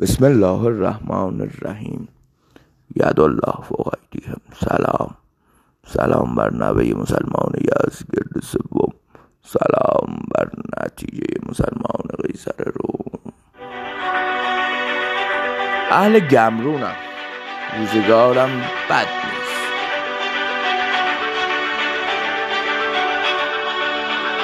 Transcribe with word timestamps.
بسم 0.00 0.24
الله 0.24 0.64
الرحمن 0.64 1.40
الرحیم. 1.40 2.08
ید 2.96 3.20
الله 3.20 3.54
فوق 3.68 3.94
ایدیهم 3.94 4.40
سلام. 4.54 5.14
سلام 5.86 6.34
بر 6.34 6.52
نوه 6.52 6.82
مسلمان 6.82 7.52
یزگرد 7.60 8.42
سوم. 8.42 8.92
سلام 9.44 10.18
بر 10.34 10.48
نتیجه 10.76 11.26
مسلمان 11.48 12.06
قیصر 12.24 12.64
روم. 12.64 13.32
اهل 15.90 16.20
گمرونم. 16.20 16.96
روزگارم 17.78 18.50
بد 18.90 19.08
نیست. 19.24 19.62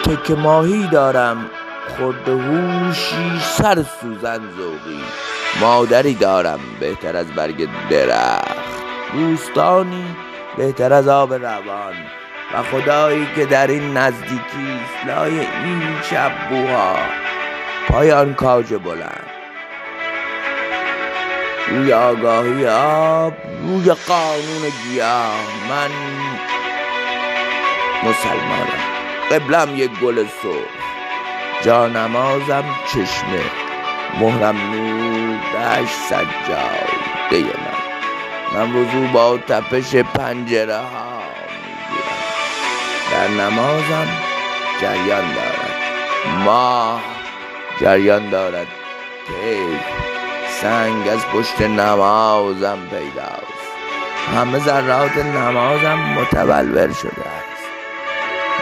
تک 0.05 0.31
ماهی 0.31 0.89
دارم. 0.89 1.45
خورده 1.89 2.33
هوشی 2.33 3.41
سر 3.41 3.83
سوزن 3.83 4.41
زوقی 4.57 5.32
مادری 5.61 6.15
دارم 6.15 6.61
بهتر 6.81 7.17
از 7.17 7.33
برگ 7.33 7.69
درخت. 7.91 8.57
دوستانی 9.13 10.05
بهتر 10.57 10.93
از 10.93 11.09
آب 11.09 11.35
روان. 11.35 11.95
و 12.55 12.63
خدایی 12.63 13.27
که 13.37 13.47
در 13.47 13.67
این 13.67 13.97
نزدیکی 13.97 14.81
لای 15.07 15.39
این 15.39 15.83
چبوها 16.11 16.97
پایان 17.89 18.35
کاج 18.35 18.75
بلند. 18.75 19.27
روی 21.69 21.93
آگاهی 21.93 22.67
آب 22.67 23.35
روی 23.63 23.93
قانون 23.93 24.73
گیاه. 24.85 25.35
من 25.71 25.91
مسلمانم. 28.03 28.83
قبلم 29.31 29.77
یک 29.77 29.91
گل 30.01 30.25
سرخ. 30.43 30.83
جانمازم 31.65 32.65
چشمه. 32.87 33.62
مهرم 34.21 34.57
نور 34.57 35.39
دشت 35.55 35.95
سجاده 36.09 37.43
من. 37.59 37.83
من 38.55 38.73
وضو 38.73 39.07
با 39.13 39.39
تپش 39.39 39.95
پنجره 39.95 40.77
ها 40.77 41.23
می‌گیرم. 41.49 42.23
در 43.13 43.29
نمازم 43.45 44.09
جریان 44.81 45.35
دارد. 45.35 45.73
ماه 46.45 47.01
جریان 47.81 48.31
دارد. 48.31 48.67
کیف 49.27 49.81
سنگ 50.61 51.09
از 51.09 51.27
پشت 51.27 51.61
نمازم 51.61 52.79
پیداست. 52.91 53.63
همه 54.37 54.59
ذرات 54.59 55.17
نمازم 55.17 55.99
متبلور 55.99 56.93
شده 56.93 57.11
است. 57.11 57.63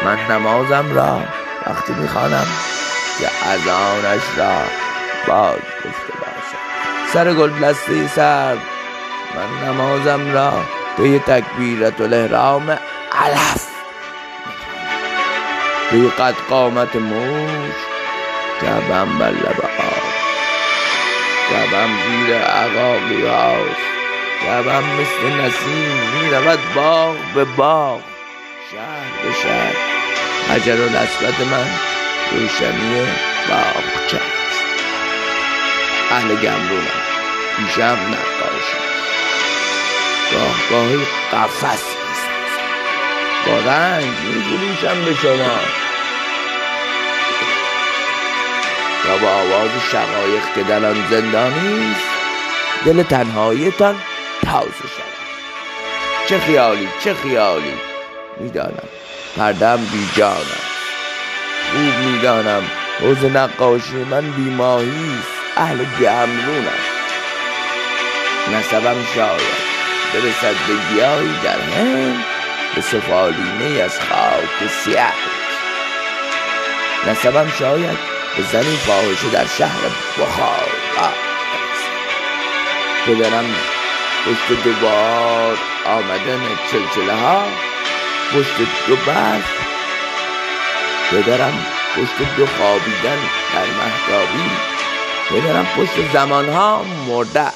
من 0.04 0.36
نمازم 0.36 0.94
را 0.94 1.20
وقتی 1.66 1.92
می‌خوانم 1.92 2.46
که 3.18 3.48
اذانش 3.48 4.22
را 4.36 4.89
باز 5.26 5.56
گفته 5.56 6.12
باشد. 6.20 6.60
سر 7.12 7.34
گل 7.34 7.50
دسته 7.50 8.08
سر 8.08 8.56
من 9.34 9.68
نمازم 9.68 10.32
را 10.32 10.52
به 10.98 11.18
تکبیرت 11.18 12.00
الاحرام 12.00 12.70
علف 13.12 13.66
به 15.92 16.08
قد 16.08 16.34
قامت 16.50 16.96
موش 16.96 17.74
جبم 18.62 19.18
بر 19.18 19.30
لب 19.30 19.60
آب. 19.78 20.10
جبم 21.50 21.88
زیر 22.06 22.36
عقاقی 22.36 23.26
هاست 23.26 23.90
جبم 24.44 24.84
مثل 24.84 25.40
نسیم 25.40 26.00
می 26.14 26.30
رود 26.30 26.58
باغ 26.74 27.16
به 27.34 27.44
باغ. 27.44 28.00
شهر 28.72 29.24
به 29.24 29.32
شهر. 29.42 29.74
حجر 30.50 30.82
الاسود 30.82 31.46
من 31.50 31.66
روشنی 32.32 33.06
باغچه. 33.48 34.16
است 34.16 34.49
اهل 36.10 36.34
گمرونم 36.34 37.02
پیشم 37.56 37.98
نقاشی 38.08 38.80
گاه 40.32 40.70
گاهی 40.70 41.06
قفص 41.32 41.82
با 43.46 43.58
رنگ 43.70 44.04
میفروشم 44.04 45.04
به 45.04 45.14
شما. 45.14 45.60
تا 49.04 49.16
با 49.16 49.28
آواز 49.28 49.70
شقایق 49.92 50.54
که 50.54 50.62
در 50.62 50.84
آن 50.84 51.06
زندانی 51.10 51.92
است 51.92 52.00
دل 52.84 53.02
تنهاییتان 53.02 53.96
تازه 54.44 54.88
شود 54.96 55.20
چه 56.28 56.38
خیالی 56.38 56.88
چه 57.04 57.14
خیالی. 57.14 57.74
می‌دانم 58.40 58.88
پردم 59.36 59.76
بیجانم 59.76 60.62
خوب 61.72 62.06
می‌دانم 62.06 62.62
حوز 63.00 63.24
نقاشی 63.24 63.96
من 64.10 64.30
بیماهی 64.30 65.18
است. 65.18 65.29
اهل 65.60 65.84
گمرونم. 66.00 66.80
نسبم 68.52 69.04
شاید 69.14 69.70
برسد 70.14 70.54
به 70.68 70.74
گیاهی 70.94 71.34
در 71.44 71.60
هند 71.60 72.24
به 72.74 72.80
سفالینه 72.80 73.82
از 73.82 74.00
خاک 74.00 74.70
سیاه. 74.84 75.12
نسبم 77.06 77.52
شاید 77.58 77.98
به 78.36 78.42
زنی 78.52 78.76
فاحشه 78.76 79.30
در 79.32 79.46
شهر 79.46 79.80
بخارا 80.20 81.10
پدرم 83.06 83.54
پشت 84.26 84.62
دوبار 84.64 85.58
آمدن 85.86 86.40
چلچله 86.72 87.14
ها 87.14 87.42
پشت 88.32 88.58
دو 88.86 88.96
برف. 88.96 89.50
پدرم 91.10 91.66
پشت 91.96 92.36
دو 92.36 92.46
خوابیدن 92.46 93.18
در 93.54 93.66
مهدابی 93.66 94.69
پدرم 95.30 95.66
پشت 95.76 96.12
زمانها 96.12 96.82
مرده 97.08 97.50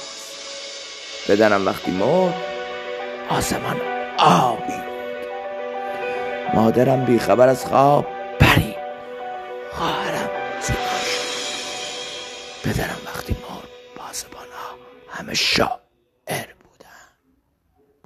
پدرم 1.28 1.66
وقتی 1.66 1.90
مرد 1.90 2.34
آسمان 3.28 3.80
آبی 4.18 4.84
مادرم 6.54 7.04
بیخبر 7.04 7.48
از 7.48 7.64
خواب 7.64 8.06
پری. 8.40 8.74
خواهرم 9.72 10.30
زیبا 10.60 10.78
پدرم 12.64 12.98
وقتی 13.06 13.32
مرد 13.32 13.68
پاسبان 13.96 14.46
ها 14.52 14.74
همه 15.08 15.34
شاد. 15.34 15.83